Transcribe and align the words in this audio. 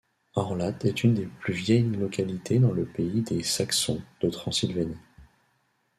Orlat 0.33 0.73
est 0.83 1.03
une 1.03 1.13
des 1.13 1.27
plus 1.27 1.53
vieilles 1.53 1.83
localités 1.83 2.57
dans 2.57 2.71
le 2.71 2.85
pays 2.85 3.21
des 3.21 3.43
Saxons 3.43 4.01
de 4.21 4.31
Transylvanie. 4.31 4.97